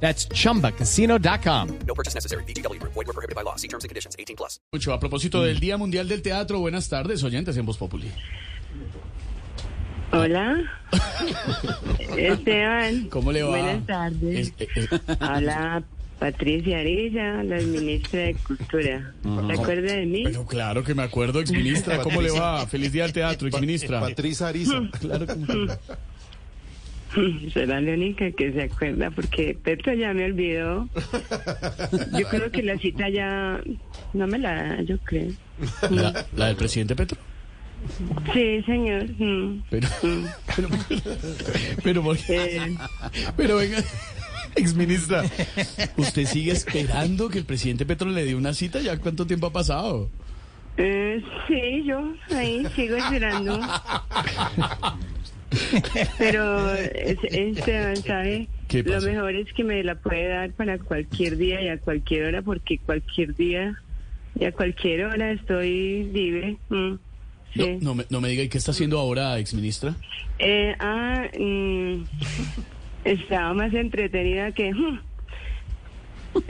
[0.00, 1.68] That's chumbacasino.com.
[1.86, 2.44] No purchase necessary.
[2.44, 2.78] BGW.
[2.82, 3.56] Void were prohibited by law.
[3.56, 4.14] See terms and conditions.
[4.18, 4.60] 18 plus.
[4.72, 8.10] Mucho a propósito del Día Mundial del Teatro, buenas tardes, oyentes en Voz Populi.
[10.12, 10.56] Hola.
[12.16, 13.08] Esteban.
[13.08, 13.50] ¿Cómo le va?
[13.50, 14.52] Buenas tardes.
[14.58, 15.82] Es- eh, eh, Habla
[16.18, 19.12] Patricia Arilla, la ministra de Cultura.
[19.22, 20.22] ¿Se acuerda de mí?
[20.24, 22.66] pero claro que me acuerdo, exministra, ¿cómo le va?
[22.66, 24.00] Feliz Día del Teatro, exministra.
[24.00, 24.80] Patricia Ariza.
[25.00, 25.78] Claro que me acuerdo.
[27.52, 30.88] Será la única que se acuerda porque Petro ya me olvidó.
[32.18, 33.60] Yo creo que la cita ya
[34.12, 35.32] no me la da, yo creo.
[35.90, 37.18] ¿La, la del presidente Petro?
[38.32, 39.04] Sí, señor.
[39.18, 39.62] Mm.
[39.70, 39.88] Pero,
[40.56, 40.68] pero,
[41.82, 42.56] pero, ¿por qué?
[42.56, 42.76] Eh,
[43.36, 43.78] pero venga,
[44.56, 45.24] exministra,
[45.96, 48.80] ¿usted sigue esperando que el presidente Petro le dé una cita?
[48.80, 50.10] ¿Ya cuánto tiempo ha pasado?
[50.78, 53.60] eh, sí, yo ahí sigo esperando.
[56.18, 58.48] Pero es- Esteban, ¿sabe?
[58.68, 62.24] ¿Qué Lo mejor es que me la puede dar para cualquier día y a cualquier
[62.26, 63.76] hora, porque cualquier día
[64.38, 66.56] y a cualquier hora estoy libre.
[66.68, 66.98] Mm, No,
[67.64, 67.78] sí.
[67.80, 69.94] no, me, no me diga, ¿y qué está haciendo ahora, exministra?
[70.38, 72.02] Eh, ah, mm,
[73.04, 74.74] estaba más entretenida que...
[74.74, 75.00] mm,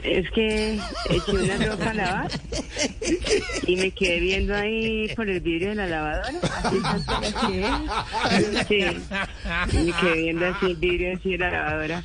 [0.03, 0.77] es que
[1.09, 2.31] eché una ropa a lavar
[3.67, 6.29] y me quedé viendo ahí por el vidrio de la lavadora.
[6.63, 11.51] Así tanto la que- Sí, y me quedé viendo así el vidrio así de la
[11.51, 12.03] lavadora.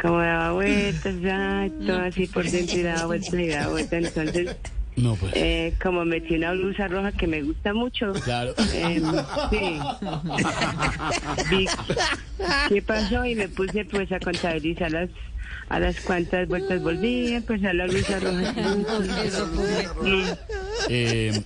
[0.00, 4.04] Como daba vueltas, ya, todo así por dentro y daba vueltas y daba vueltas.
[4.04, 4.56] Entonces,
[4.96, 8.12] No, pues, eh, como metí una blusa roja que me gusta mucho.
[8.24, 8.52] claro.
[8.74, 9.04] Em,
[9.50, 9.78] sí.
[11.50, 11.66] Vi
[12.68, 15.08] qué pasó y me puse pues a contabilizar las
[15.68, 18.52] a las cuantas vueltas volví, pues a la blusa roja.
[20.02, 20.24] Mm.
[20.88, 21.42] Eh,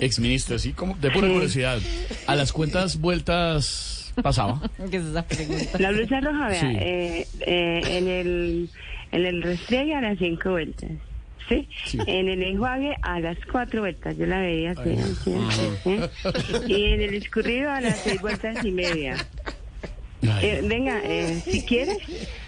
[0.00, 1.78] exministra, sí, como de pura curiosidad,
[2.26, 4.60] ¿a las cuentas vueltas pasaba?
[4.90, 5.78] ¿Qué es esa pregunta?
[5.78, 6.66] La blusa roja, vea, Sí.
[6.78, 8.70] eh, eh, en el
[9.12, 10.90] en el restriegue a las cinco vueltas.
[11.48, 11.66] ¿Sí?
[11.84, 11.98] Sí.
[12.06, 16.08] En el enjuague a las cuatro vueltas, yo la veía así, así, así, ¿eh?
[16.68, 19.16] Y en el escurrido a las seis vueltas y media.
[20.22, 21.98] Eh, venga, eh, si quieres,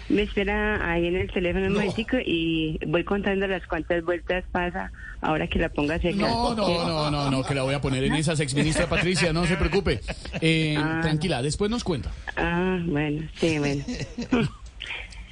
[0.09, 4.91] me espera ahí en el teléfono un momentico y voy contando las cuantas vueltas pasa
[5.21, 6.15] ahora que la ponga seca.
[6.17, 9.45] No, no, no, no, no, que la voy a poner en esas, exministra Patricia, no
[9.45, 10.01] se preocupe.
[10.41, 10.99] Eh, Ah.
[11.01, 12.11] Tranquila, después nos cuenta.
[12.35, 13.83] Ah, bueno, sí, bueno.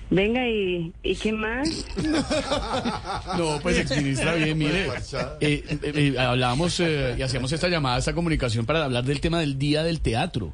[0.09, 1.85] Venga, ¿y, ¿y qué más?
[3.37, 4.87] No, pues exministra, bien, mire.
[5.39, 9.39] eh, eh, eh, hablábamos eh, y hacíamos esta llamada, esta comunicación para hablar del tema
[9.39, 10.53] del Día del Teatro.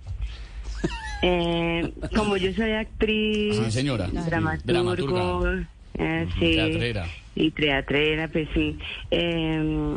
[1.21, 4.07] Eh, como yo soy actriz, Sí, señora.
[4.65, 5.45] Dramaturgo,
[5.95, 7.05] eh, sí, teatrera.
[7.35, 8.77] y teatrera, pues sí.
[9.11, 9.95] Eh,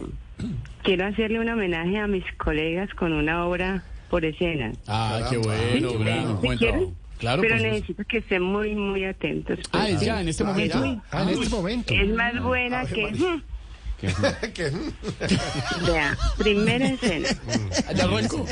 [0.83, 4.73] quiero hacerle un homenaje a mis colegas con una obra por escena.
[4.87, 5.97] Ah, qué bueno, ¿Sí?
[5.99, 6.59] gran ¿Sí cuenta.
[6.59, 6.95] quieren?
[7.19, 9.59] Claro, Pero necesito que estén muy, muy atentos.
[9.73, 11.01] Ah, es ya, en este momento.
[11.11, 11.95] Ah, en este momento.
[11.95, 13.13] Es más buena que...
[14.53, 14.71] ¿Qué?
[15.87, 17.29] Vea, primera escena.
[17.89, 18.45] Arranco.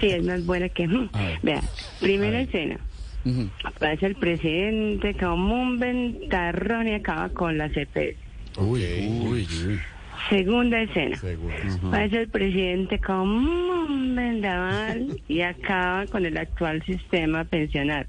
[0.00, 0.86] Sí, es más buena que...
[0.86, 1.08] Ver.
[1.42, 1.62] Vea,
[2.00, 2.78] primera escena.
[3.24, 3.48] Ujú.
[3.78, 8.16] Pasa el presidente como un ventarrón y acaba con la CPS.
[8.58, 9.80] Uy, uy, uy.
[10.28, 11.16] Segunda escena.
[11.90, 13.22] Pasa el presidente como
[13.86, 18.06] un vendaval y acaba con el actual sistema pensional.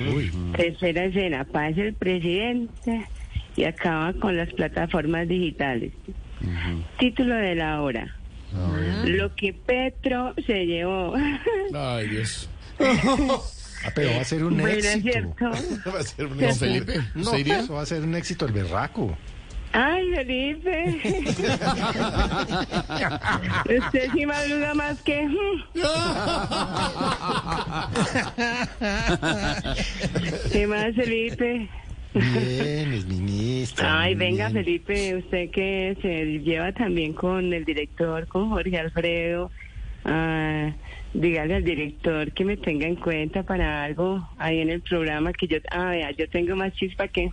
[0.00, 0.30] Uy.
[0.56, 1.44] Tercera escena.
[1.44, 3.06] Pasa el presidente
[3.56, 5.92] y acaba con las plataformas digitales.
[6.98, 8.16] Título de la obra.
[9.04, 11.14] Lo que Petro se llevó.
[11.74, 12.48] Ay, Dios.
[13.82, 15.00] Ah, pero va a ser un Bueno, éxito.
[15.10, 15.50] ¿cierto?
[15.90, 16.38] Va a ser un.
[16.54, 19.16] Felipe, No, eso va a ser un éxito el berraco.
[19.72, 21.00] Ay, Felipe.
[23.78, 25.22] Usted sí madruga más que...
[25.26, 25.64] mm.
[30.52, 31.68] ¿Qué más, Felipe?
[32.14, 33.19] Bien, es ministra.
[33.82, 34.50] Ay, venga.
[34.50, 39.50] Felipe, usted que se lleva también con el director, con Jorge Alfredo.
[40.04, 40.72] ah,
[41.12, 45.48] dígale al director que me tenga en cuenta para algo ahí en el programa que
[45.48, 47.28] yo, ah, vea, yo tengo más chispa que,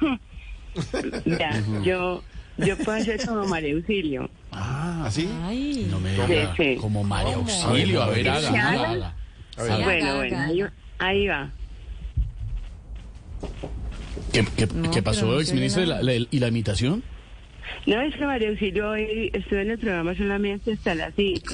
[1.26, 1.52] ya,
[1.84, 2.24] yo,
[2.58, 4.30] yo puedo hacer como María Auxilio.
[4.52, 5.30] Ah, ¿sí?
[5.90, 6.76] No me diga, sí.
[6.80, 9.14] como María Auxilio, a ver, haga, ¿Sí haga, haga?
[9.58, 9.78] haga.
[9.78, 9.84] ver.
[9.84, 11.52] bueno, bueno, ahí va.
[14.46, 15.82] ¿Qué, qué- No, qué pasó, no exministra?
[15.84, 17.04] sé ¿Y la, la- ¿Y la imitación?
[17.86, 21.54] No, es que María Auxilio hoy estuve en el programa solamente hasta las 5.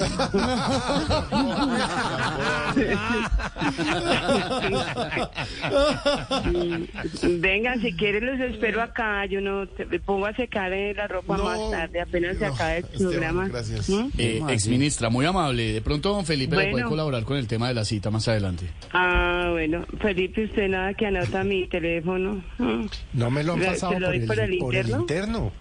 [7.39, 9.25] Vengan, si quieren los espero acá.
[9.25, 12.47] Yo no te, me pongo a secar eh, la ropa No, más tarde, apenas se
[12.47, 13.47] no, acabe el Esteban, programa.
[13.47, 13.89] gracias.
[13.89, 14.07] ¿Mm?
[14.17, 15.73] Eh, exministra, muy amable.
[15.73, 16.89] De pronto don Felipe le puede Bueno.
[16.89, 18.65] colaborar con el tema de la cita más adelante.
[18.93, 22.43] Ah, bueno, Felipe, usted nada que anota mi teléfono.
[22.57, 22.85] ¿Mm?
[23.13, 25.51] No me lo han ¿Se pasado lo por doy el, por el por el interno?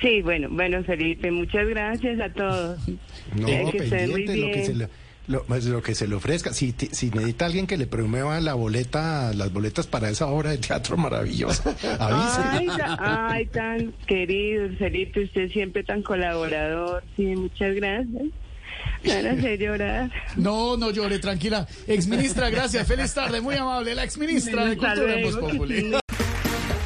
[0.00, 2.78] Sí, bueno, bueno, Felipe, muchas gracias a todos.
[3.34, 4.88] No, Eh, que muy pendiente, lo que, se le,
[5.26, 6.52] lo, pues, lo que se le ofrezca.
[6.52, 10.50] Si, ti- si necesita alguien que le promueva la boleta, las boletas para esa obra
[10.50, 12.40] de teatro maravillosa, avise.
[12.44, 12.98] Ay, ta-
[13.30, 17.02] ay, tan querido Felipe, usted siempre tan colaborador.
[17.16, 18.22] Sí, muchas gracias.
[19.04, 20.10] Me van a hacer llorar.
[20.36, 21.66] No, no llore, tranquila.
[21.86, 22.86] Exministra, gracias.
[22.86, 23.94] Feliz tarde, muy amable.
[23.94, 25.36] La exministra de Cultura en Voz.